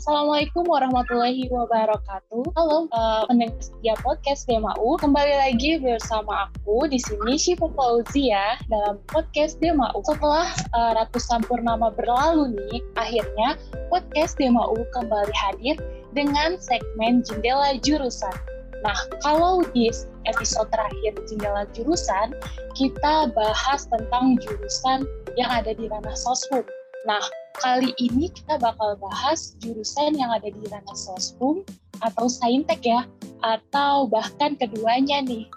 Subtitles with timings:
[0.00, 2.56] Assalamualaikum warahmatullahi wabarakatuh.
[2.56, 4.96] Halo uh, pendengar setia podcast DMAU.
[4.96, 10.00] Kembali lagi bersama aku di sini Syifa Fauzia dalam podcast DMAU.
[10.08, 13.60] Setelah uh, ratusan purnama berlalu nih, akhirnya
[13.92, 15.76] podcast DMAU kembali hadir
[16.16, 18.32] dengan segmen jendela jurusan.
[18.80, 19.92] Nah, kalau di
[20.24, 22.32] episode terakhir jendela jurusan,
[22.72, 25.04] kita bahas tentang jurusan
[25.36, 26.64] yang ada di ranah sosum.
[27.08, 27.22] Nah,
[27.56, 31.64] kali ini kita bakal bahas jurusan yang ada di ranah sosum
[32.04, 33.08] atau saintek ya,
[33.40, 35.48] atau bahkan keduanya nih.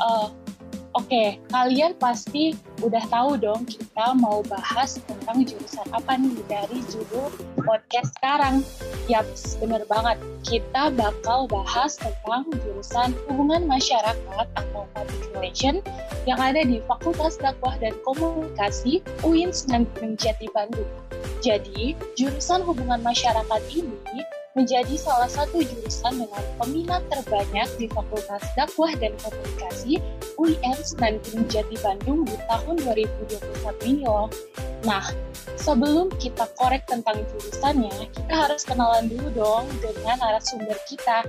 [0.00, 0.28] Uh,
[0.92, 2.52] Oke, okay, kalian pasti
[2.84, 8.66] udah tahu dong kita mau bahas tentang jurusan apa nih dari judul podcast sekarang.
[9.10, 9.26] Yap,
[9.58, 10.18] bener banget.
[10.42, 15.82] Kita bakal bahas tentang jurusan hubungan masyarakat atau public relation
[16.26, 20.90] yang ada di Fakultas Dakwah dan Komunikasi UIN Sunan Gunung Jati Bandung.
[21.42, 24.22] Jadi, jurusan hubungan masyarakat ini
[24.52, 29.96] menjadi salah satu jurusan dengan peminat terbanyak di Fakultas Dakwah dan Komunikasi
[30.36, 34.28] UIN Sunan Gunung Jati Bandung di tahun 2021 ini loh.
[34.84, 35.08] Nah,
[35.56, 41.24] sebelum kita korek tentang jurusannya, kita harus kenalan dulu dong dengan narasumber kita.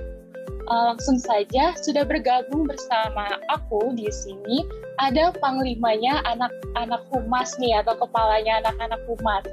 [0.64, 4.64] Uh, langsung saja sudah bergabung bersama aku di sini
[4.96, 9.44] ada panglimanya anak-anak humas nih atau kepalanya anak-anak humas.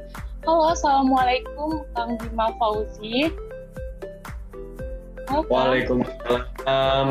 [0.47, 3.27] Halo, assalamualaikum Kang Bima Fauzi.
[5.29, 7.07] Waalaikumsalam,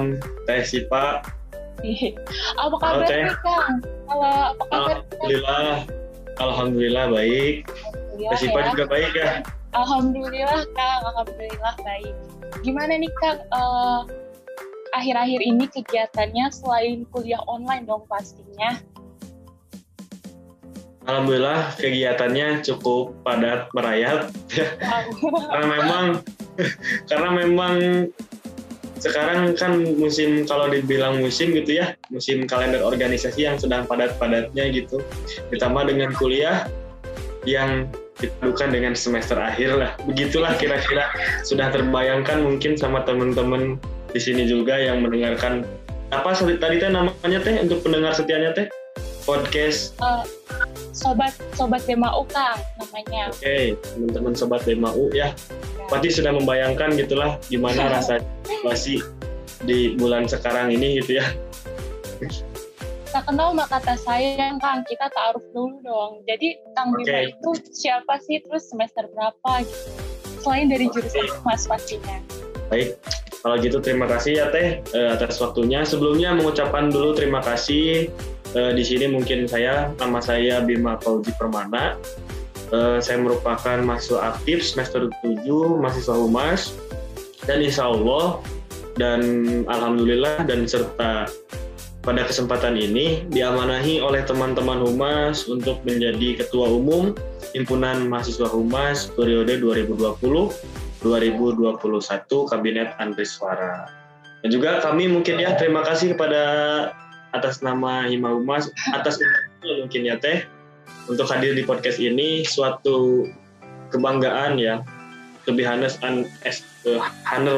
[0.48, 1.22] Teh Sipa.
[2.61, 3.75] apa kabar Halo, Kang?
[4.11, 4.97] Halo, apa kabar?
[5.00, 5.72] Alhamdulillah,
[6.41, 7.55] Alhamdulillah baik.
[8.19, 8.67] Teh Sipa ya.
[8.75, 9.30] juga baik ya?
[9.72, 12.14] Alhamdulillah Kang, Alhamdulillah baik.
[12.67, 14.02] Gimana nih Kang, uh,
[14.92, 18.83] akhir-akhir ini kegiatannya selain kuliah online dong pastinya?
[21.08, 24.28] Alhamdulillah kegiatannya cukup padat merayap
[25.50, 26.05] karena memang
[27.11, 28.06] karena memang
[29.01, 35.01] sekarang kan musim kalau dibilang musim gitu ya musim kalender organisasi yang sedang padat-padatnya gitu.
[35.48, 36.68] Ditambah dengan kuliah
[37.48, 37.89] yang
[38.20, 39.90] dipadukan dengan semester akhir lah.
[40.05, 41.08] Begitulah kira-kira
[41.42, 43.80] sudah terbayangkan mungkin sama teman-teman
[44.12, 45.64] di sini juga yang mendengarkan.
[46.12, 48.67] Apa tadi teh namanya teh untuk pendengar setianya teh?
[49.24, 49.96] Podcast.
[50.02, 50.27] Uh,
[50.92, 55.34] sobat sobat DMAU Kang namanya oke okay, teman-teman sobat DMAU ya
[55.90, 59.02] pasti sudah membayangkan gitulah gimana rasa situasi
[59.64, 61.27] di bulan sekarang ini gitu ya.
[63.11, 66.12] Tak kenal maka kata sayang Kang, kita taruh dulu dong.
[66.30, 67.02] Jadi Kang okay.
[67.02, 69.90] Bima itu siapa sih, terus semester berapa gitu?
[70.40, 71.42] Selain dari jurusan okay.
[71.42, 72.17] Mas pastinya.
[72.70, 72.95] Baik,
[73.42, 75.83] kalau gitu terima kasih ya Teh eh, atas waktunya.
[75.83, 78.14] Sebelumnya mengucapkan dulu terima kasih.
[78.50, 81.94] Eh, di sini mungkin saya, nama saya Bima Fauzi Permana.
[82.70, 85.42] Uh, saya merupakan mahasiswa aktif semester 7
[85.83, 86.78] mahasiswa humas.
[87.42, 88.38] Dan insya Allah
[88.94, 89.22] dan
[89.66, 91.27] alhamdulillah dan serta
[91.98, 97.11] pada kesempatan ini diamanahi oleh teman-teman humas untuk menjadi ketua umum
[97.58, 100.22] himpunan mahasiswa humas periode 2020
[101.02, 101.74] 2021
[102.55, 103.90] kabinet Andri Suara.
[104.46, 106.42] Dan juga kami mungkin ya terima kasih kepada
[107.30, 109.20] atas nama Hima Humas atas
[109.63, 110.42] mungkin ya teh
[111.07, 113.29] untuk hadir di podcast ini suatu
[113.91, 114.83] kebanggaan ya.
[115.48, 117.01] Lebih Hanes an es uh,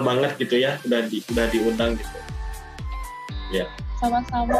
[0.01, 2.19] banget gitu ya udah di udah diundang gitu.
[3.53, 3.67] Ya.
[4.01, 4.57] Sama-sama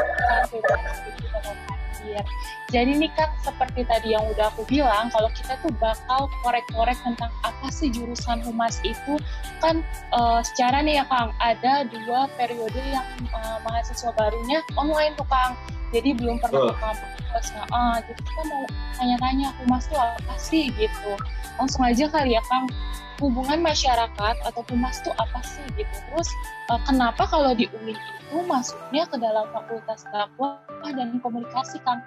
[2.73, 7.31] jadi nih kan seperti tadi yang udah aku bilang kalau kita tuh bakal korek-korek tentang
[7.45, 9.21] apa sih jurusan humas itu
[9.61, 9.85] kan
[10.17, 15.55] uh, secara nih ya Kang ada dua periode yang uh, mahasiswa barunya online tuh Kang
[15.93, 18.65] jadi belum pernah ke kampus nah uh, jadi kita mau
[19.03, 20.71] tanya-tanya humas tuh apa sih?
[20.77, 21.11] Gitu.
[21.59, 22.71] Langsung aja kali ya kang.
[23.19, 25.65] Hubungan masyarakat atau humas tuh apa sih?
[25.75, 25.97] Gitu.
[26.11, 26.29] Terus
[26.71, 31.99] uh, kenapa kalau di UIN itu masuknya ke dalam fakultas dakwah dan komunikasi kang?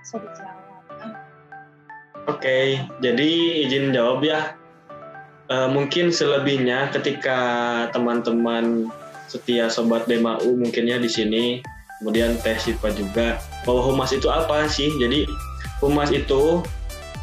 [0.00, 0.66] Bisa dijawab
[2.28, 2.66] Oke, okay,
[3.00, 3.30] jadi
[3.64, 4.52] izin jawab ya.
[5.48, 7.40] Uh, mungkin selebihnya ketika
[7.96, 8.92] teman-teman
[9.32, 11.44] setia sobat DMAU mungkinnya di sini
[11.98, 13.42] kemudian tes siswa juga.
[13.66, 14.90] Bahwa humas itu apa sih?
[14.98, 15.26] Jadi
[15.82, 16.62] humas itu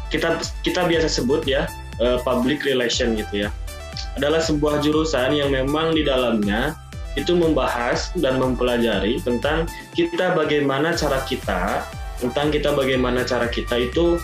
[0.08, 1.66] kita kita biasa sebut ya
[2.00, 3.48] uh, public relation gitu ya.
[4.20, 6.76] Adalah sebuah jurusan yang memang di dalamnya
[7.16, 9.64] itu membahas dan mempelajari tentang
[9.96, 11.80] kita bagaimana cara kita
[12.20, 14.20] tentang kita bagaimana cara kita itu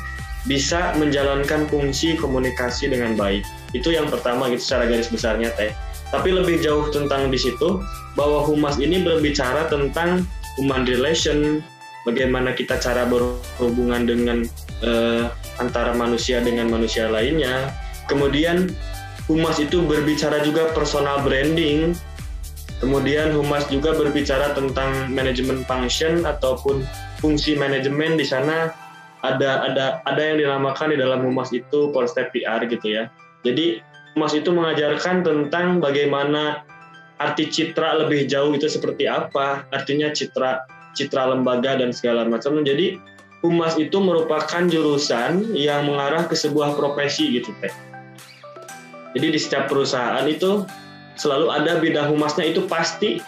[0.49, 3.47] bisa menjalankan fungsi komunikasi dengan baik.
[3.73, 5.71] Itu yang pertama gitu secara garis besarnya teh.
[6.13, 7.81] Tapi lebih jauh tentang di situ
[8.19, 10.29] bahwa humas ini berbicara tentang
[10.61, 11.63] human relation,
[12.05, 14.39] bagaimana kita cara berhubungan dengan
[14.85, 15.31] uh,
[15.63, 17.71] antara manusia dengan manusia lainnya.
[18.11, 18.73] Kemudian
[19.31, 21.95] humas itu berbicara juga personal branding.
[22.83, 26.83] Kemudian humas juga berbicara tentang manajemen function ataupun
[27.23, 28.75] fungsi manajemen di sana.
[29.23, 33.07] Ada ada ada yang dinamakan di dalam humas itu step PR gitu ya.
[33.47, 33.79] Jadi
[34.19, 36.67] humas itu mengajarkan tentang bagaimana
[37.31, 43.01] arti citra lebih jauh itu seperti apa artinya citra citra lembaga dan segala macam jadi
[43.43, 47.75] humas itu merupakan jurusan yang mengarah ke sebuah profesi gitu teh.
[49.13, 50.65] Jadi di setiap perusahaan itu
[51.19, 53.21] selalu ada bidang humasnya itu pasti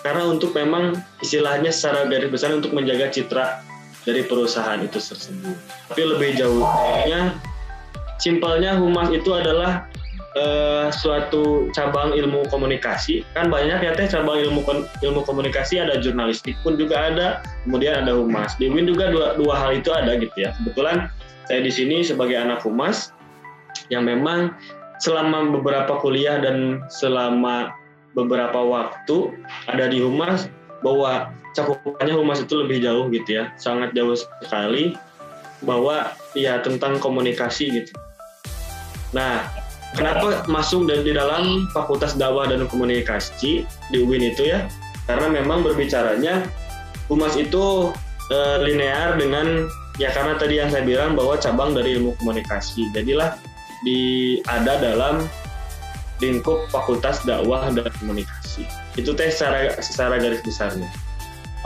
[0.00, 3.60] karena untuk memang istilahnya secara garis besar untuk menjaga citra
[4.06, 5.58] dari perusahaan itu tersebut.
[5.90, 7.36] Tapi lebih jauhnya,
[8.16, 9.84] simpelnya humas itu adalah
[10.38, 13.26] uh, suatu cabang ilmu komunikasi.
[13.34, 14.62] Kan banyak ya teh cabang ilmu
[15.02, 18.54] ilmu komunikasi ada jurnalistik pun juga ada kemudian ada humas.
[18.56, 20.54] Di Win juga dua, dua hal itu ada gitu ya.
[20.62, 21.10] Kebetulan
[21.50, 23.10] saya di sini sebagai anak humas
[23.90, 24.54] yang memang
[25.02, 27.74] selama beberapa kuliah dan selama
[28.14, 29.34] beberapa waktu
[29.70, 30.50] ada di humas
[30.82, 33.50] bahwa cakupannya humas itu lebih jauh gitu ya.
[33.58, 34.94] Sangat jauh sekali
[35.66, 37.92] bahwa ya tentang komunikasi gitu.
[39.10, 44.68] Nah Kenapa masuk dan di dalam Fakultas Dakwah dan Komunikasi di UIN itu ya?
[45.08, 46.44] Karena memang berbicaranya
[47.08, 47.88] humas itu
[48.28, 48.38] e,
[48.68, 49.64] linear dengan
[49.96, 52.92] ya karena tadi yang saya bilang bahwa cabang dari ilmu komunikasi.
[52.92, 53.40] Jadilah
[53.82, 55.24] di ada dalam
[56.20, 58.68] lingkup Fakultas Dakwah dan Komunikasi.
[58.98, 60.90] Itu teh secara secara garis besarnya.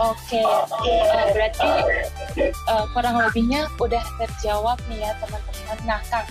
[0.01, 0.99] Oke, okay.
[1.05, 1.69] uh, berarti
[2.65, 5.79] uh, kurang lebihnya udah terjawab nih ya teman-teman.
[5.85, 6.25] Nah, Kang,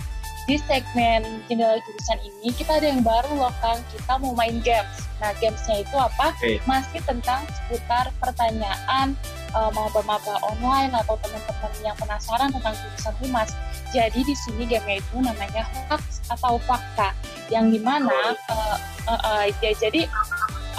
[0.46, 5.06] di segmen jendela jurusan ini kita ada yang baru loh Kang, kita mau main games.
[5.22, 6.34] Nah gamesnya itu apa?
[6.38, 6.58] Okay.
[6.66, 9.14] Masih tentang seputar pertanyaan
[9.54, 13.50] uh, maba-maba online atau teman-teman yang penasaran tentang jurusan humas.
[13.94, 17.14] Jadi di sini gamenya itu namanya hoax atau fakta,
[17.52, 20.08] yang di mana uh, uh, uh, ya jadi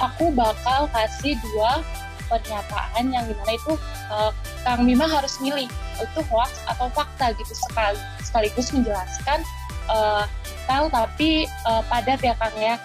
[0.02, 1.86] aku bakal kasih dua
[2.28, 3.74] pernyataan yang di mana itu
[4.10, 4.32] uh,
[4.66, 5.70] Kang Bima harus milih
[6.02, 7.54] itu hoax atau fakta gitu.
[7.54, 9.46] Sekali sekaligus menjelaskan
[9.92, 10.26] uh,
[10.66, 12.76] tahu tapi uh, padat ya Kang ya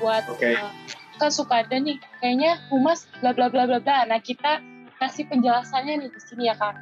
[0.00, 0.58] buat okay.
[0.58, 0.72] uh,
[1.20, 4.06] kan suka ada nih kayaknya humas bla bla bla bla bla.
[4.08, 4.58] Nah kita
[4.98, 6.78] kasih penjelasannya nih di sini ya Kang.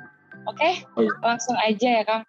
[0.49, 0.57] Oke?
[0.57, 0.73] Okay?
[0.97, 1.13] oh, iya.
[1.21, 2.23] langsung aja ya Kang.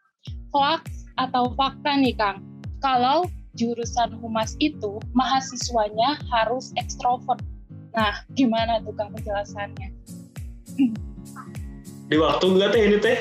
[0.51, 2.44] Hoax atau fakta nih Kang.
[2.83, 7.39] Kalau jurusan humas itu mahasiswanya harus ekstrovert.
[7.95, 9.92] Nah gimana tuh Kang penjelasannya
[12.11, 13.17] di waktu enggak teh ini teh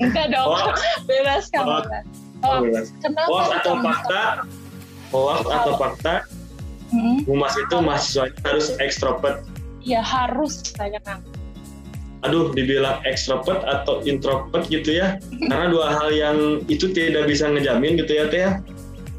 [0.00, 0.72] enggak dong oh.
[1.04, 1.84] bebas kamu oh.
[2.44, 2.92] Oh, bebas.
[3.00, 4.22] Kenapa hoax atau fakta
[5.12, 5.52] hoax oh.
[5.52, 6.14] atau fakta
[6.88, 7.18] hmm.
[7.28, 9.44] humas itu mahasiswanya harus ekstrovert
[9.84, 11.20] ya harus saya kan
[12.24, 15.20] aduh dibilang ekstrovert atau introvert gitu ya
[15.52, 18.52] karena dua hal yang itu tidak bisa ngejamin gitu ya teh ya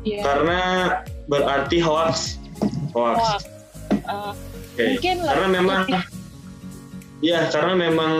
[0.02, 0.24] yeah.
[0.26, 0.60] karena
[1.30, 2.42] berarti hoax
[2.98, 3.42] hoax, hoax.
[4.10, 4.34] Uh,
[4.74, 4.98] okay.
[4.98, 5.82] mungkin karena memang
[7.22, 8.14] ya karena memang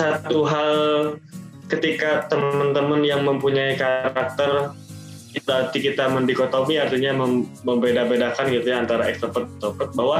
[0.00, 0.72] satu hal
[1.68, 4.72] ketika teman-teman yang mempunyai karakter
[5.30, 10.18] kita kita mendikotomi artinya mem, membeda-bedakan gitu ya antara extrovert introvert bahwa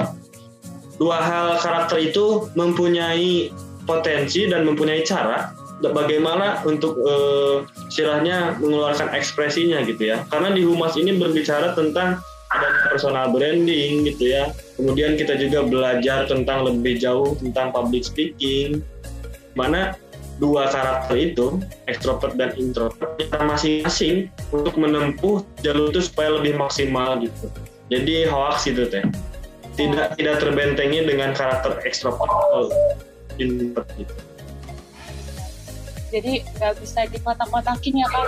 [1.01, 3.51] dua hal karakter itu mempunyai
[3.89, 5.51] potensi dan mempunyai cara
[5.89, 10.23] bagaimana untuk uh, istilahnya mengeluarkan ekspresinya gitu ya.
[10.29, 12.21] Karena di humas ini berbicara tentang
[12.53, 14.53] ada personal branding gitu ya.
[14.77, 18.85] Kemudian kita juga belajar tentang lebih jauh tentang public speaking
[19.59, 19.95] mana
[20.41, 27.21] dua karakter itu ekstrovert dan introvert kita masing-masing untuk menempuh jalur itu supaya lebih maksimal
[27.21, 27.53] gitu.
[27.93, 29.05] Jadi hoax itu teh.
[29.77, 32.73] Tidak tidak terbentengi dengan karakter ekstrovert atau
[33.37, 34.15] introvert gitu.
[36.11, 38.27] Jadi nggak bisa dikotak-kotakin ya kan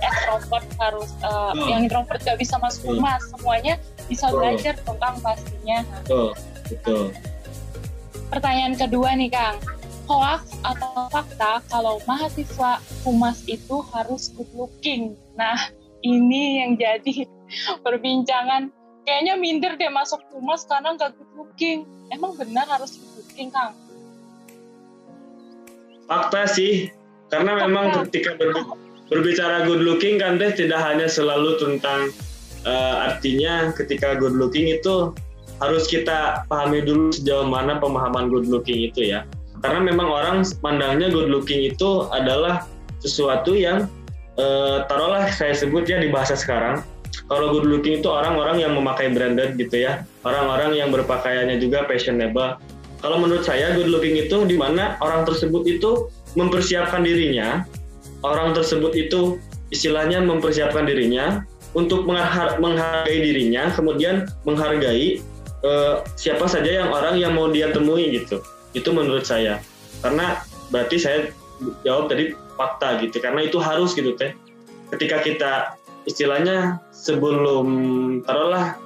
[0.00, 1.68] ekstrovert harus uh, hmm.
[1.68, 3.18] yang introvert nggak bisa masuk rumah.
[3.20, 3.74] Semuanya
[4.06, 5.84] bisa belajar tentang pastinya.
[6.06, 6.32] Betul
[6.70, 7.02] betul.
[8.28, 9.56] Pertanyaan kedua nih kang
[10.08, 15.12] hoax atau fakta kalau mahasiswa humas itu harus good looking.
[15.36, 15.68] Nah,
[16.00, 17.28] ini yang jadi
[17.84, 18.72] perbincangan.
[19.04, 21.84] Kayaknya minder deh masuk humas karena nggak good looking.
[22.08, 23.76] Emang benar harus good looking, Kang?
[26.08, 26.88] Fakta sih,
[27.28, 27.62] karena fakta.
[27.68, 28.32] memang ketika
[29.12, 32.12] berbicara good looking kan deh tidak hanya selalu tentang
[32.64, 35.12] uh, artinya ketika good looking itu
[35.58, 39.24] harus kita pahami dulu sejauh mana pemahaman good looking itu ya
[39.60, 42.66] karena memang orang pandangnya good looking itu adalah
[43.02, 43.86] sesuatu yang
[44.38, 46.82] uh, taruhlah saya sebut ya di bahasa sekarang
[47.26, 52.58] kalau good looking itu orang-orang yang memakai branded gitu ya orang-orang yang berpakaiannya juga fashionable
[52.98, 57.62] kalau menurut saya good looking itu di mana orang tersebut itu mempersiapkan dirinya
[58.26, 59.38] orang tersebut itu
[59.70, 61.44] istilahnya mempersiapkan dirinya
[61.76, 65.20] untuk menghargai dirinya, kemudian menghargai
[65.64, 68.40] uh, siapa saja yang orang yang mau dia temui gitu.
[68.72, 69.60] Itu menurut saya.
[70.00, 71.30] Karena berarti saya
[71.84, 73.18] jawab tadi fakta gitu.
[73.20, 74.34] Karena itu harus gitu teh.
[74.88, 75.52] Ketika kita
[76.08, 77.66] istilahnya sebelum
[78.24, 78.80] taruhlah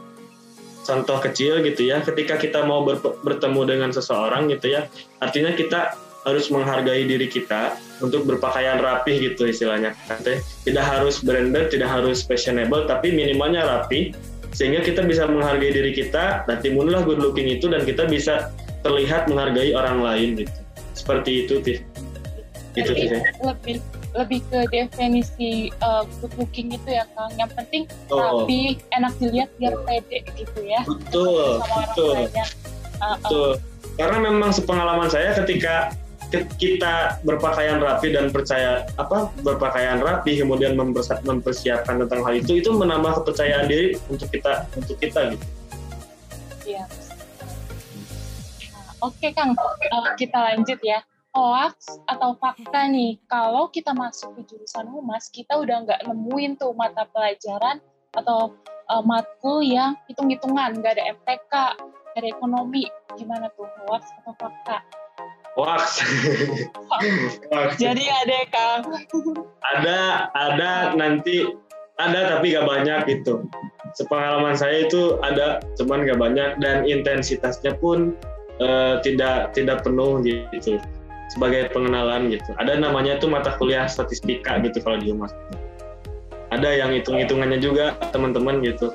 [0.83, 2.83] contoh kecil gitu ya ketika kita mau
[3.23, 4.91] bertemu dengan seseorang gitu ya
[5.23, 9.95] artinya kita harus menghargai diri kita untuk berpakaian rapih gitu istilahnya
[10.67, 14.15] tidak harus branded tidak harus fashionable tapi minimalnya rapi
[14.53, 18.51] sehingga kita bisa menghargai diri kita nanti muncullah good looking itu dan kita bisa
[18.83, 20.61] terlihat menghargai orang lain gitu.
[20.93, 21.81] Seperti itu Tiff
[22.73, 23.09] itu sih
[23.45, 23.77] lebih
[24.13, 27.33] lebih ke definisi uh, good looking itu ya Kang.
[27.37, 28.45] Yang penting oh.
[28.45, 30.81] rapi enak dilihat biar pede gitu ya.
[30.85, 32.17] Betul betul.
[33.01, 33.51] uh, betul.
[34.01, 35.93] Karena memang sepengalaman saya ketika
[36.57, 40.73] kita berpakaian rapi dan percaya apa berpakaian rapi kemudian
[41.29, 45.47] mempersiapkan tentang hal itu itu menambah kepercayaan diri untuk kita untuk kita gitu.
[46.65, 46.89] Iya.
[49.03, 51.03] Oke Kang, uh, kita lanjut ya.
[51.33, 56.77] Hoax atau fakta nih, kalau kita masuk ke jurusan humas, kita udah nggak nemuin tuh
[56.77, 57.81] mata pelajaran
[58.15, 58.55] atau
[58.93, 61.53] uh, matkul yang hitung-hitungan, nggak ada MTK,
[62.15, 62.85] dari ekonomi.
[63.17, 64.79] Gimana tuh hoax atau fakta?
[65.53, 66.01] Waks.
[67.83, 68.83] Jadi ada Kang.
[69.61, 70.01] Ada,
[70.33, 71.45] ada nanti
[72.01, 73.45] ada tapi gak banyak gitu.
[73.93, 78.17] Sepengalaman saya itu ada, cuman gak banyak dan intensitasnya pun
[78.61, 80.77] uh, tidak tidak penuh gitu
[81.33, 82.53] sebagai pengenalan gitu.
[82.61, 85.33] Ada namanya tuh mata kuliah statistika gitu kalau di humas.
[86.53, 88.93] Ada yang hitung-hitungannya juga teman-teman gitu.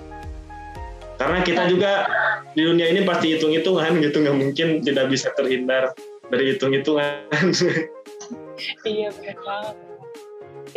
[1.18, 2.06] Karena kita juga
[2.54, 5.98] di dunia ini pasti hitung-hitungan gitu, nggak mungkin tidak bisa terhindar
[6.30, 7.26] dari hitung-hitungan.
[8.86, 9.87] iya benar banget.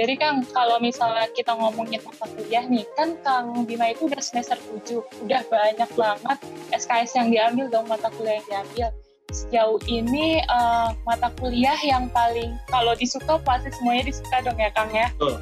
[0.01, 4.57] Jadi Kang, kalau misalnya kita ngomongin mata kuliah nih, kan Kang Bima itu udah semester
[4.89, 6.39] 7, udah banyak banget
[6.73, 8.89] SKS yang diambil dong mata kuliah yang diambil.
[9.29, 14.89] Sejauh ini uh, mata kuliah yang paling kalau disuka pasti semuanya disuka dong ya Kang
[14.89, 15.13] ya.
[15.21, 15.37] Oh.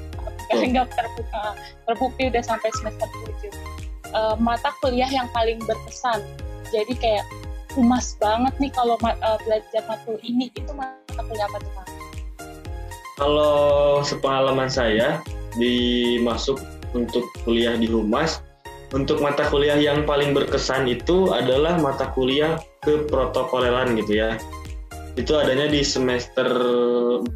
[0.59, 1.55] Enggak terbuka,
[1.87, 3.31] terbukti udah sampai semester 7.
[3.31, 3.55] Uh,
[4.11, 6.19] eh, mata kuliah yang paling berkesan.
[6.75, 7.23] Jadi kayak
[7.79, 11.98] humas banget nih kalau uh, belajar matkul ini itu mata kuliah apa tuh Pak?
[13.19, 15.19] Kalau sepengalaman saya
[15.59, 16.63] dimasuk
[16.95, 18.39] untuk kuliah di humas,
[18.95, 24.39] untuk mata kuliah yang paling berkesan itu adalah mata kuliah keprotokoleran gitu ya.
[25.19, 26.47] Itu adanya di semester
[27.27, 27.29] 4.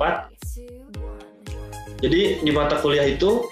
[1.99, 3.51] Jadi di mata kuliah itu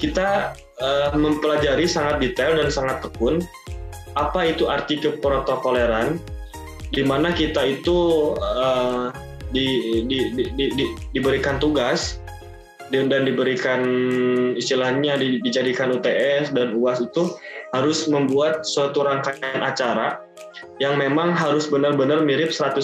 [0.00, 3.44] kita uh, mempelajari sangat detail dan sangat tekun
[4.16, 6.16] apa itu arti keprotokoleran
[6.92, 9.12] di mana kita itu uh,
[9.54, 10.84] di, di, di, di, di,
[11.14, 12.18] diberikan tugas
[12.90, 13.82] dan, dan diberikan
[14.54, 17.34] istilahnya di, dijadikan UTS dan UAS itu
[17.74, 20.22] harus membuat suatu rangkaian acara
[20.78, 22.80] yang memang harus benar-benar mirip 100%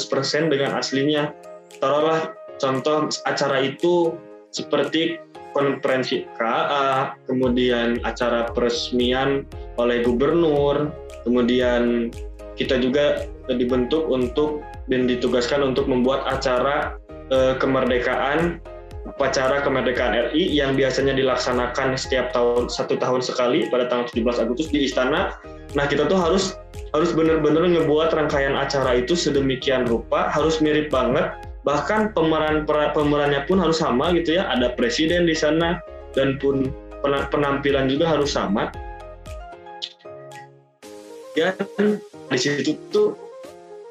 [0.50, 1.32] dengan aslinya.
[1.78, 4.16] Taruhlah contoh acara itu
[4.52, 5.16] seperti
[5.52, 9.44] konferensi KA, kemudian acara peresmian
[9.76, 10.92] oleh gubernur,
[11.24, 12.08] kemudian
[12.56, 16.96] kita juga dibentuk untuk dan ditugaskan untuk membuat acara
[17.32, 18.60] eh, kemerdekaan
[19.02, 24.70] upacara kemerdekaan RI yang biasanya dilaksanakan setiap tahun satu tahun sekali pada tanggal 17 Agustus
[24.70, 25.34] di istana.
[25.74, 26.54] Nah kita tuh harus
[26.94, 31.34] harus benar-benar ngebuat rangkaian acara itu sedemikian rupa, harus mirip banget.
[31.66, 34.46] Bahkan pemeran pemerannya pun harus sama gitu ya.
[34.50, 35.82] Ada presiden di sana
[36.14, 36.70] dan pun
[37.02, 38.70] penampilan juga harus sama
[41.34, 41.56] dan
[42.32, 43.14] di situ tuh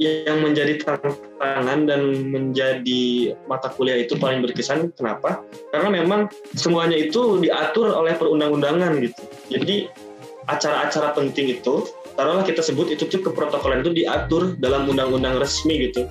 [0.02, 2.02] yang menjadi tantangan dan
[2.34, 5.46] menjadi mata kuliah itu paling berkesan kenapa?
[5.70, 6.26] Karena memang
[6.58, 9.22] semuanya itu diatur oleh perundang-undangan gitu.
[9.54, 9.86] Jadi
[10.50, 11.86] acara-acara penting itu
[12.18, 16.10] taruhlah kita sebut itu tuh keprotokolan itu diatur dalam undang-undang resmi gitu.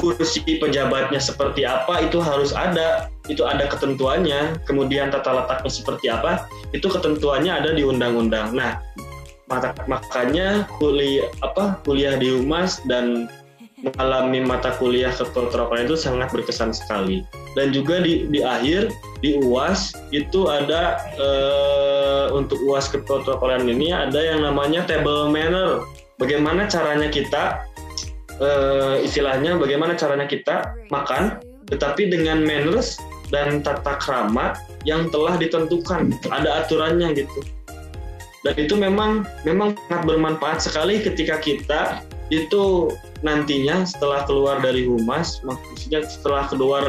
[0.00, 4.56] Kursi pejabatnya seperti apa itu harus ada itu ada ketentuannya.
[4.64, 8.56] Kemudian tata letaknya seperti apa itu ketentuannya ada di undang-undang.
[8.56, 8.80] Nah
[9.90, 13.28] makanya kuliah apa kuliah di Humas dan
[13.82, 17.26] mengalami mata kuliah keprotokolan itu sangat berkesan sekali.
[17.58, 24.16] Dan juga di di akhir di UAS itu ada eh, untuk UAS keprotokolan ini ada
[24.16, 25.82] yang namanya table manner.
[26.16, 27.66] Bagaimana caranya kita
[28.38, 33.00] eh, istilahnya bagaimana caranya kita makan tetapi dengan manners
[33.32, 34.54] dan tata krama
[34.86, 36.14] yang telah ditentukan.
[36.30, 37.61] Ada aturannya gitu
[38.42, 41.80] dan itu memang memang sangat bermanfaat sekali ketika kita
[42.34, 42.90] itu
[43.22, 46.84] nantinya setelah keluar dari humas maksudnya setelah keluar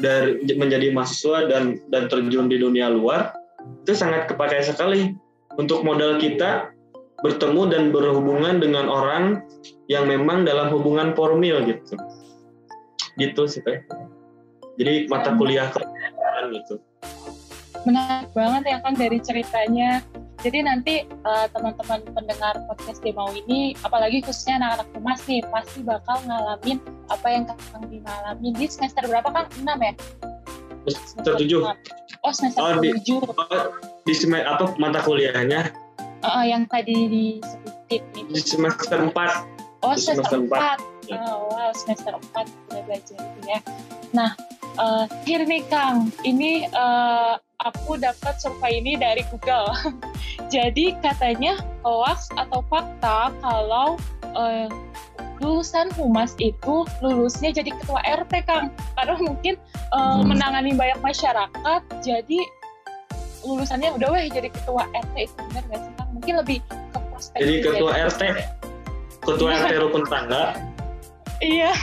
[0.00, 3.36] dari menjadi mahasiswa dan dan terjun di dunia luar
[3.84, 5.12] itu sangat kepakai sekali
[5.60, 6.72] untuk modal kita
[7.20, 9.44] bertemu dan berhubungan dengan orang
[9.92, 12.00] yang memang dalam hubungan formil gitu.
[13.20, 13.84] Gitu sih teh.
[14.80, 15.68] Jadi mata kuliah
[16.48, 16.80] gitu
[17.84, 20.04] menarik banget ya kan dari ceritanya
[20.40, 26.16] jadi nanti uh, teman-teman pendengar podcast Demau ini, apalagi khususnya anak-anak humas nih, pasti bakal
[26.24, 26.80] ngalamin
[27.12, 29.48] apa yang Kang Bima alami di semester berapa Kang?
[29.60, 29.92] 6 ya?
[30.88, 31.60] Semester 7.
[32.24, 32.88] Oh, semester oh, 7.
[33.04, 33.28] Di, oh,
[34.08, 35.76] di semester apa mata kuliahnya?
[36.24, 38.32] Uh, yang tadi disebutin itu.
[38.32, 39.12] Di semester 4.
[39.84, 41.12] Oh, di semester, semester 4.
[41.12, 41.20] 4.
[41.20, 43.60] Oh, wow, semester 4 udah belajar ya.
[44.16, 44.30] Nah,
[44.80, 47.36] uh, here nih Kang, ini uh,
[47.68, 49.72] aku dapat survei ini dari Google.
[50.54, 54.00] Jadi katanya hoax atau fakta kalau
[54.34, 54.68] uh,
[55.40, 58.68] lulusan humas itu lulusnya jadi ketua RT Kang.
[58.92, 59.56] Karena mungkin
[59.96, 62.40] uh, menangani banyak masyarakat, jadi
[63.40, 66.08] lulusannya udah weh jadi ketua RT itu benar nggak sih Kang?
[66.12, 67.38] Mungkin lebih ke prospek.
[67.40, 68.04] Jadi ketua ya.
[68.12, 68.22] RT,
[69.24, 70.44] ketua RT rukun tangga.
[71.40, 71.72] Iya.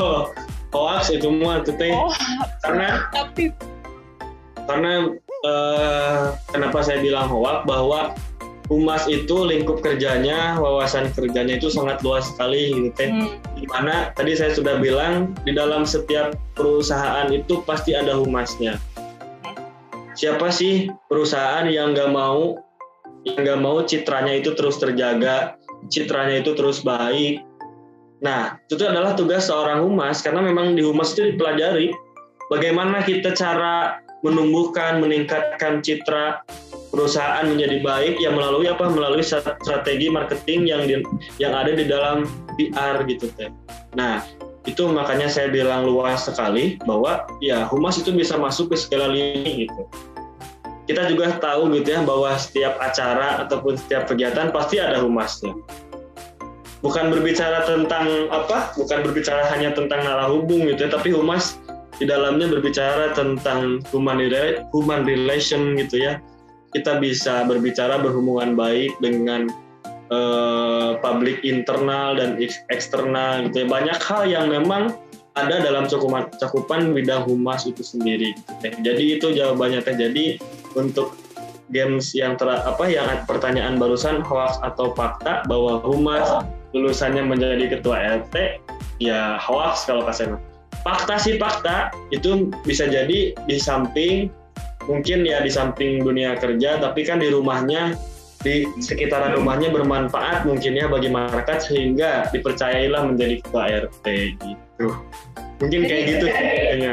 [0.00, 0.28] Oh,
[0.74, 1.94] hoax itu mah tuh teh.
[1.94, 2.12] Oh,
[2.60, 3.54] karena tapi
[4.70, 8.14] karena uh, kenapa saya bilang hoax bahwa
[8.70, 13.10] humas itu lingkup kerjanya, wawasan kerjanya itu sangat luas sekali gitu teh.
[13.10, 13.42] Hmm.
[13.58, 18.78] Di mana tadi saya sudah bilang di dalam setiap perusahaan itu pasti ada humasnya.
[20.14, 22.54] Siapa sih perusahaan yang nggak mau
[23.26, 25.58] yang nggak mau citranya itu terus terjaga,
[25.90, 27.42] citranya itu terus baik.
[28.22, 31.90] Nah, itu adalah tugas seorang humas karena memang di humas itu dipelajari
[32.52, 36.44] bagaimana kita cara menumbuhkan, meningkatkan citra
[36.90, 41.00] perusahaan menjadi baik ya melalui apa melalui strategi marketing yang di,
[41.38, 42.26] yang ada di dalam
[42.58, 43.48] PR gitu teh.
[43.94, 44.26] Nah
[44.68, 49.64] itu makanya saya bilang luas sekali bahwa ya humas itu bisa masuk ke segala lini
[49.64, 49.82] gitu.
[50.84, 55.54] Kita juga tahu gitu ya bahwa setiap acara ataupun setiap kegiatan pasti ada humasnya.
[56.80, 61.59] Bukan berbicara tentang apa, bukan berbicara hanya tentang narahubung gitu ya, tapi humas
[62.00, 64.18] di dalamnya berbicara tentang human
[64.72, 66.18] human relation gitu ya.
[66.72, 69.52] Kita bisa berbicara berhubungan baik dengan
[70.08, 72.40] uh, publik internal dan
[72.72, 73.66] eksternal gitu ya.
[73.68, 74.96] Banyak hal yang memang
[75.36, 78.72] ada dalam cakupan, cakupan bidang humas itu sendiri gitu ya.
[78.92, 79.94] jadi itu jawabannya teh.
[79.94, 80.40] Jadi
[80.74, 81.14] untuk
[81.70, 86.42] games yang ter apa yang pertanyaan barusan hoax atau fakta bahwa humas
[86.74, 88.62] lulusannya menjadi ketua RT
[89.02, 90.34] ya hoax kalau kasih
[90.82, 91.92] fakta sih fakta.
[92.12, 94.30] Itu bisa jadi di samping
[94.88, 97.94] mungkin ya di samping dunia kerja tapi kan di rumahnya
[98.40, 104.06] di sekitaran rumahnya bermanfaat mungkin ya bagi masyarakat sehingga dipercayailah menjadi ketua RT
[104.40, 104.86] gitu.
[105.60, 106.92] Mungkin kayak gitu kayaknya.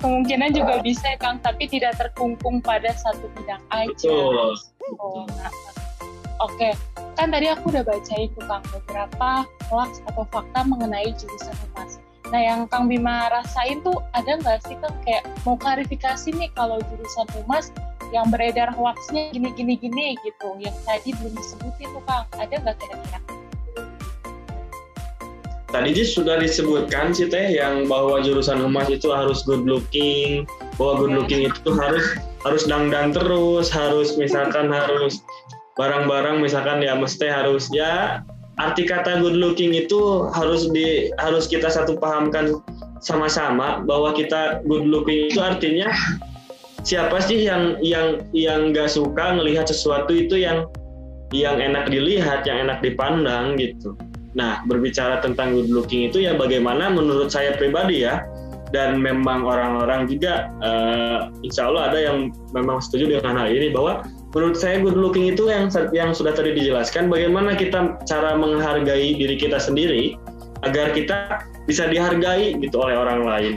[0.00, 3.92] Kemungkinan juga bisa Kang tapi tidak terkungkung pada satu bidang aja.
[3.92, 4.64] Betul,
[4.96, 5.52] oh, nah.
[6.40, 6.56] oke.
[6.56, 6.72] Okay.
[7.20, 12.38] kan tadi aku udah baca itu Kang beberapa hoax atau fakta mengenai jurusan humas Nah
[12.38, 17.26] yang Kang Bima rasain tuh ada nggak sih Kang kayak mau klarifikasi nih kalau jurusan
[17.34, 17.74] humas
[18.14, 22.78] yang beredar hoaxnya gini gini gini gitu yang tadi belum disebutin tuh Kang ada nggak
[22.78, 23.20] kira-kira?
[25.70, 30.42] Tadi sih sudah disebutkan sih teh yang bahwa jurusan humas itu harus good looking,
[30.74, 31.18] bahwa good iya.
[31.22, 32.02] looking itu harus
[32.42, 35.22] harus dangdang terus, harus misalkan harus
[35.78, 38.26] barang-barang misalkan ya mesti harus ya
[38.60, 42.60] arti kata good looking itu harus di harus kita satu pahamkan
[43.00, 45.88] sama-sama bahwa kita good looking itu artinya
[46.84, 50.68] siapa sih yang yang yang nggak suka melihat sesuatu itu yang
[51.30, 53.94] yang enak dilihat, yang enak dipandang gitu.
[54.34, 58.22] Nah, berbicara tentang good looking itu ya bagaimana menurut saya pribadi ya,
[58.74, 64.06] dan memang orang-orang juga uh, insya Allah ada yang memang setuju dengan hal ini bahwa
[64.30, 69.34] menurut saya good looking itu yang yang sudah tadi dijelaskan bagaimana kita cara menghargai diri
[69.34, 70.14] kita sendiri
[70.62, 73.54] agar kita bisa dihargai gitu oleh orang lain.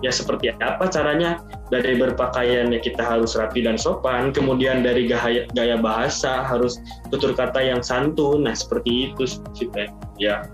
[0.00, 1.42] Ya seperti apa caranya?
[1.68, 6.80] Dari berpakaian ya kita harus rapi dan sopan kemudian dari gaya, gaya bahasa harus
[7.12, 8.48] tutur kata yang santun.
[8.48, 9.68] Nah seperti itu sih
[10.16, 10.48] ya.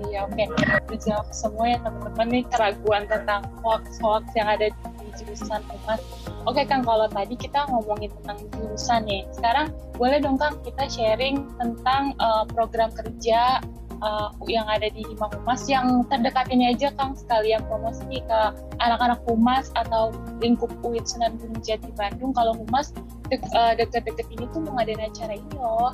[0.00, 0.96] Iya oke, okay.
[1.04, 4.80] jawab semua ya teman-teman nih keraguan tentang hoax-hoax yang ada di
[5.18, 6.00] jurusan humas
[6.48, 11.44] Oke Kang, kalau tadi kita ngomongin tentang jurusan nih, sekarang boleh dong Kang kita sharing
[11.60, 13.60] tentang uh, program kerja
[14.00, 18.40] uh, yang ada di Hima Humas yang terdekat ini aja Kang sekalian promosi ke
[18.80, 22.96] anak-anak Humas atau lingkup UIN Sunan Gunung Jati Bandung kalau Humas
[23.28, 25.92] de uh, ini tuh mau ngadain acara ini loh.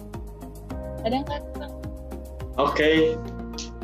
[1.03, 1.75] Ada nggak Kang?
[2.57, 2.97] Oke, okay.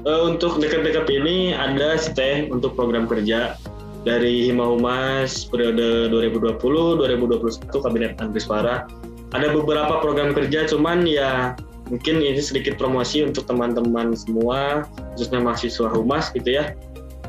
[0.06, 3.58] uh, untuk dekat-dekat ini ada sih teh untuk program kerja
[4.02, 8.86] dari Hima Humas periode 2020-2021 Kabinet Antiswara.
[9.32, 11.56] Ada beberapa program kerja, cuman ya
[11.88, 14.84] mungkin ini sedikit promosi untuk teman-teman semua,
[15.14, 16.76] khususnya mahasiswa Humas gitu ya.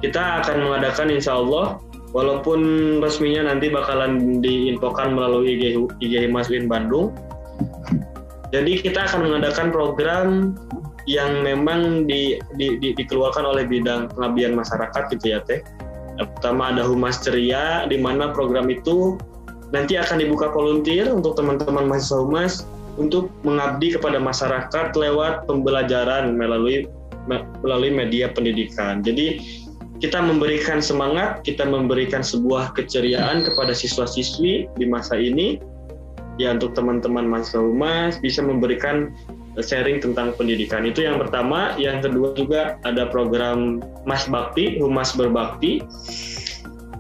[0.03, 1.79] Kita akan mengadakan insya Allah,
[2.11, 2.59] walaupun
[2.99, 7.15] resminya nanti bakalan diinfokan melalui IG, IG Himas Win Bandung.
[8.51, 10.27] Jadi kita akan mengadakan program
[11.09, 15.59] yang memang di, di, di, dikeluarkan oleh bidang pengabdian masyarakat gitu ya Teh
[16.17, 19.17] Pertama ada Humas Ceria, di mana program itu
[19.73, 22.53] nanti akan dibuka volunteer untuk teman-teman mahasiswa Humas
[23.01, 26.85] untuk mengabdi kepada masyarakat lewat pembelajaran melalui
[27.65, 29.01] melalui media pendidikan.
[29.01, 29.41] Jadi
[30.03, 35.57] kita memberikan semangat, kita memberikan sebuah keceriaan kepada siswa-siswi di masa ini.
[36.41, 39.13] Ya untuk teman-teman mahasiswa Humas bisa memberikan
[39.61, 40.81] sharing tentang pendidikan.
[40.87, 41.77] Itu yang pertama.
[41.77, 45.85] Yang kedua juga ada program Mas Bakti, Humas Berbakti.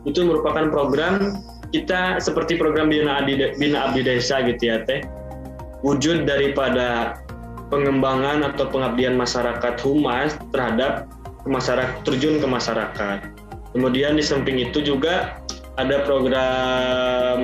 [0.05, 1.41] Itu merupakan program
[1.73, 5.01] kita seperti program Bina Abdi, Bina Abdi Desa gitu ya Teh.
[5.81, 7.17] Wujud daripada
[7.73, 11.09] pengembangan atau pengabdian masyarakat humas terhadap
[11.49, 13.19] masyarakat terjun ke masyarakat.
[13.73, 15.41] Kemudian di samping itu juga
[15.81, 17.41] ada program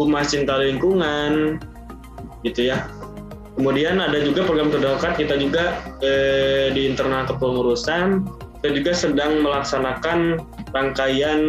[0.00, 1.60] humas cinta lingkungan
[2.40, 2.88] gitu ya
[3.60, 8.24] Kemudian ada juga program terdekat kita juga eh, di internal kepengurusan
[8.60, 10.40] kita juga sedang melaksanakan
[10.72, 11.40] rangkaian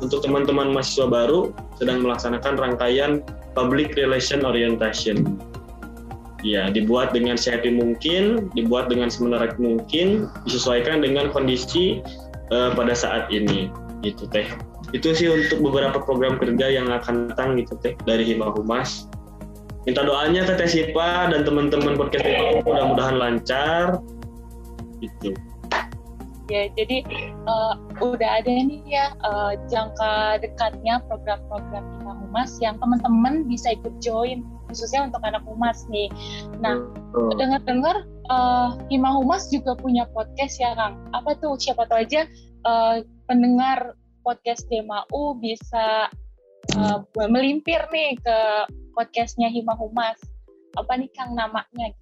[0.00, 3.20] untuk teman-teman mahasiswa baru sedang melaksanakan rangkaian
[3.52, 5.36] public relation orientation.
[6.44, 12.04] Ya, dibuat dengan sehappy mungkin, dibuat dengan semenarik mungkin, disesuaikan dengan kondisi
[12.48, 13.72] uh, pada saat ini.
[14.04, 14.48] Gitu teh.
[14.96, 19.08] Itu sih untuk beberapa program kerja yang akan datang gitu teh dari Hima Humas
[19.88, 24.04] minta doanya ke Tesipa dan teman-teman podcast Tesipa mudah-mudahan lancar.
[25.00, 25.32] Gitu.
[26.52, 27.08] Ya jadi
[27.48, 33.96] uh, udah ada nih ya uh, jangka dekatnya program-program kita humas yang teman-teman bisa ikut
[34.04, 36.12] join khususnya untuk anak humas nih.
[36.60, 36.84] Nah
[37.16, 37.32] oh.
[37.40, 41.00] dengar-dengar uh, Hima Humas juga punya podcast ya Kang.
[41.16, 41.56] Apa tuh?
[41.56, 42.28] Siapa tahu aja
[42.68, 46.12] uh, pendengar podcast DMAU bisa
[46.76, 47.00] uh,
[47.30, 48.38] melimpir nih ke
[48.92, 50.18] podcastnya Hima Humas.
[50.76, 51.94] Apa nih Kang namanya?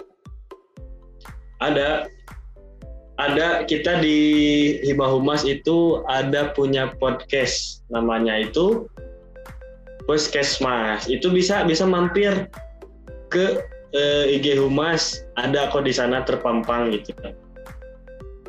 [1.63, 2.11] Ada,
[3.17, 4.19] ada kita di
[4.83, 8.91] Hima Humas itu ada punya podcast namanya itu
[10.11, 11.07] podcast Mas.
[11.07, 12.49] Itu bisa bisa mampir
[13.29, 13.61] ke
[13.93, 17.13] eh, IG Humas, ada kok di sana terpampang gitu.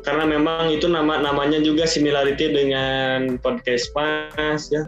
[0.06, 4.86] Karena memang itu nama namanya juga similarity dengan podcast Mas ya.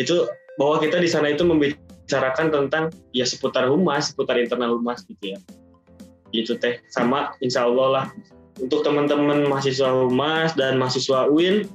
[0.00, 5.02] Itu bahwa kita di sana itu membicara bicarakan tentang ya seputar humas, seputar internal humas
[5.10, 5.38] gitu ya.
[6.30, 6.78] Gitu teh.
[6.94, 8.06] Sama insya Allah lah.
[8.62, 11.68] Untuk teman-teman mahasiswa humas dan mahasiswa UIN,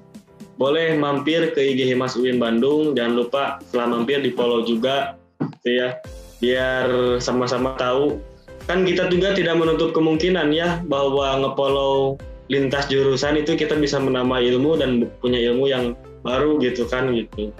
[0.57, 2.95] boleh mampir ke IG Himas UIN Bandung.
[2.95, 5.19] Jangan lupa setelah mampir di follow juga
[5.59, 5.99] gitu ya.
[6.41, 6.87] Biar
[7.19, 8.17] sama-sama tahu.
[8.65, 12.15] Kan kita juga tidak menutup kemungkinan ya bahwa ngefollow
[12.47, 15.93] lintas jurusan itu kita bisa menambah ilmu dan punya ilmu yang
[16.25, 17.53] baru gitu kan gitu.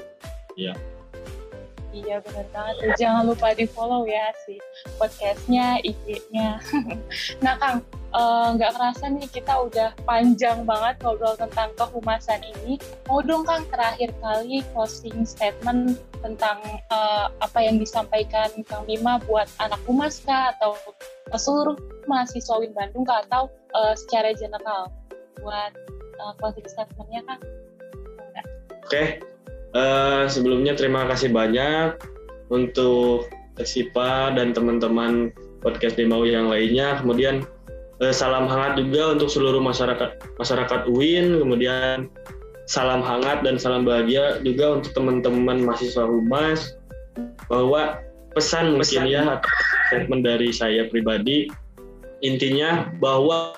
[0.58, 0.74] Ya.
[1.92, 2.76] Iya benar banget.
[2.96, 4.56] Jangan lupa di follow ya si
[4.96, 6.64] podcastnya, IG-nya.
[7.44, 7.84] nah Kang,
[8.16, 12.80] eh, nggak uh, kerasa nih kita udah panjang banget ngobrol tentang kehumasan ini.
[13.12, 16.64] Mau dong Kang terakhir kali closing statement tentang
[16.96, 20.80] uh, apa yang disampaikan Kang Bima buat anak humas kah atau
[21.36, 21.76] seluruh
[22.08, 24.88] mahasiswa Win Bandung kah atau uh, secara general
[25.44, 25.76] buat
[26.24, 27.42] uh, closing statementnya Kang?
[28.92, 29.31] Oke.
[29.72, 31.96] Uh, sebelumnya terima kasih banyak
[32.52, 33.32] untuk
[33.62, 35.32] Sipa dan teman-teman
[35.64, 37.00] podcast Demau yang lainnya.
[37.00, 37.48] Kemudian
[38.04, 41.40] uh, salam hangat juga untuk seluruh masyarakat masyarakat UIN.
[41.40, 42.12] Kemudian
[42.68, 46.76] salam hangat dan salam bahagia juga untuk teman-teman mahasiswa Humas
[47.48, 48.00] bahwa
[48.32, 49.40] pesan mungkin ya
[49.92, 51.52] statement dari saya pribadi
[52.22, 53.58] Intinya bahwa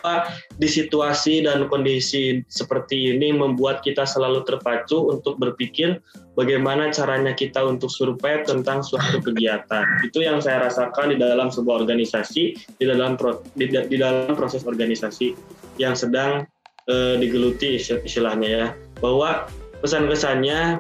[0.55, 5.99] di situasi dan kondisi seperti ini membuat kita selalu terpacu untuk berpikir
[6.39, 9.83] bagaimana caranya kita untuk survei tentang suatu kegiatan.
[10.07, 12.43] Itu yang saya rasakan di dalam sebuah organisasi,
[12.79, 15.35] di dalam pro, di, di dalam proses organisasi
[15.75, 16.47] yang sedang
[16.87, 18.67] eh, digeluti istilahnya ya.
[19.03, 19.51] Bahwa
[19.83, 20.79] pesan-kesannya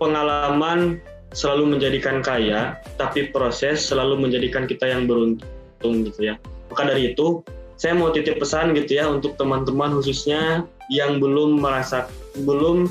[0.00, 1.04] pengalaman
[1.36, 6.40] selalu menjadikan kaya, tapi proses selalu menjadikan kita yang beruntung gitu ya.
[6.78, 7.42] Maka dari itu,
[7.74, 10.62] saya mau titip pesan gitu ya untuk teman-teman khususnya
[10.94, 12.06] yang belum merasa
[12.46, 12.86] belum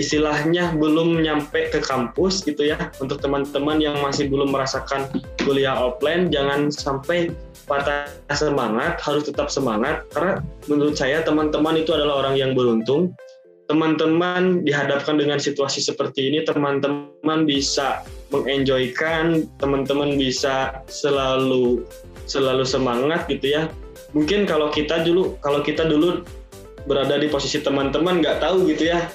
[0.00, 2.88] istilahnya belum nyampe ke kampus gitu ya.
[2.96, 5.04] Untuk teman-teman yang masih belum merasakan
[5.44, 7.28] kuliah offline jangan sampai
[7.68, 10.08] patah semangat harus tetap semangat.
[10.16, 13.12] Karena menurut saya teman-teman itu adalah orang yang beruntung.
[13.68, 18.00] Teman-teman dihadapkan dengan situasi seperti ini, teman-teman bisa
[18.34, 21.86] mengenjoykan, teman-teman bisa selalu
[22.26, 23.62] selalu semangat gitu ya.
[24.14, 26.22] Mungkin kalau kita dulu kalau kita dulu
[26.84, 29.08] berada di posisi teman-teman nggak tahu gitu ya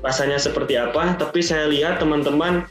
[0.00, 2.64] rasanya seperti apa, tapi saya lihat teman-teman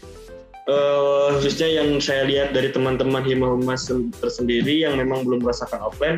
[0.65, 3.85] uh, khususnya yang saya lihat dari teman-teman hima humas
[4.17, 6.17] tersendiri yang memang belum merasakan offline,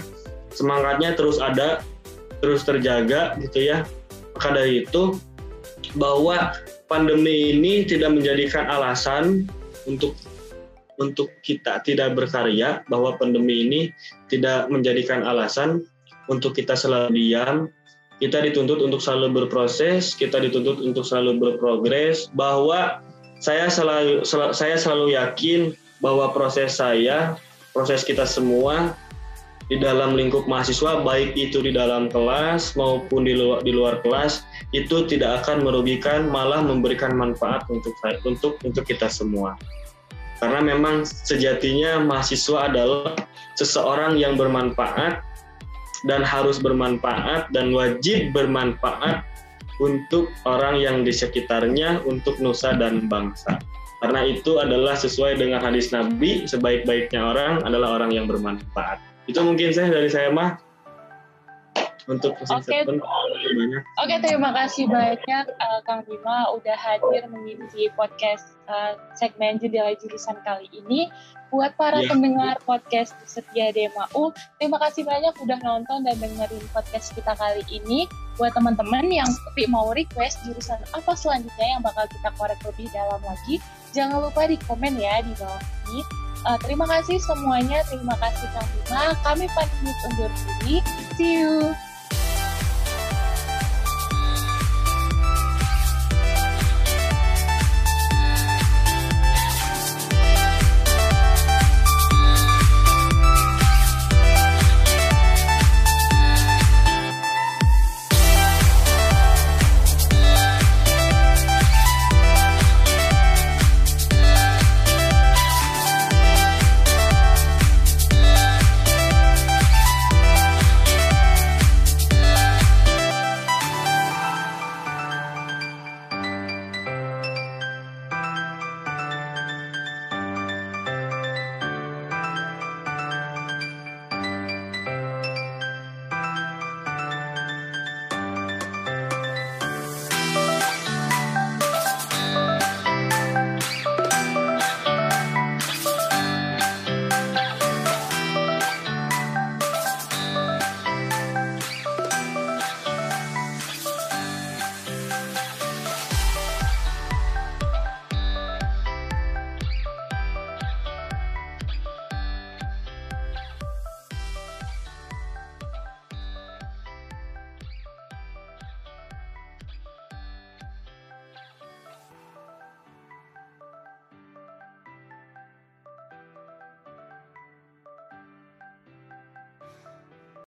[0.56, 1.84] semangatnya terus ada,
[2.40, 3.84] terus terjaga gitu ya
[4.42, 5.22] maka dari itu
[5.94, 6.58] bahwa
[6.92, 9.48] pandemi ini tidak menjadikan alasan
[9.88, 10.12] untuk
[11.00, 13.82] untuk kita tidak berkarya bahwa pandemi ini
[14.28, 15.88] tidak menjadikan alasan
[16.28, 17.72] untuk kita selalu diam.
[18.22, 23.02] Kita dituntut untuk selalu berproses kita dituntut untuk selalu berprogres bahwa
[23.42, 24.22] saya selalu
[24.54, 25.74] saya selalu yakin
[26.06, 27.34] bahwa proses saya
[27.74, 28.94] proses kita semua
[29.72, 34.44] di dalam lingkup mahasiswa baik itu di dalam kelas maupun di luar di luar kelas
[34.76, 37.96] itu tidak akan merugikan malah memberikan manfaat untuk
[38.28, 39.56] untuk untuk kita semua.
[40.44, 43.16] Karena memang sejatinya mahasiswa adalah
[43.56, 45.24] seseorang yang bermanfaat
[46.04, 49.24] dan harus bermanfaat dan wajib bermanfaat
[49.80, 53.56] untuk orang yang di sekitarnya untuk nusa dan bangsa.
[54.04, 59.70] Karena itu adalah sesuai dengan hadis Nabi sebaik-baiknya orang adalah orang yang bermanfaat itu mungkin
[59.74, 60.58] saya dari saya mah
[62.10, 62.82] untuk Oke, okay.
[62.84, 69.94] Oke, okay, terima kasih banyak uh, Kang Bima udah hadir mengisi podcast uh, segmen jendela
[69.96, 71.14] jurusan kali ini.
[71.52, 72.08] Buat para yeah.
[72.08, 78.08] pendengar podcast setia DMAU, terima kasih banyak udah nonton dan dengerin podcast kita kali ini.
[78.40, 79.28] Buat teman-teman yang
[79.68, 83.60] mau request jurusan apa selanjutnya yang bakal kita korek lebih dalam lagi,
[83.92, 86.21] jangan lupa di komen ya di bawah ini.
[86.42, 89.14] Uh, terima kasih semuanya, terima kasih Kang Bima.
[89.22, 90.32] Kami pamit undur
[90.66, 90.82] diri.
[91.14, 91.78] See you.